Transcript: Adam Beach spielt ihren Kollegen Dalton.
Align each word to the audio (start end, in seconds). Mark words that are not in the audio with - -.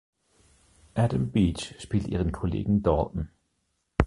Adam 0.95 1.27
Beach 1.31 1.75
spielt 1.79 2.07
ihren 2.07 2.31
Kollegen 2.31 2.81
Dalton. 2.81 3.29